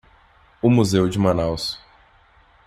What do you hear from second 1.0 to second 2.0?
de Manaus.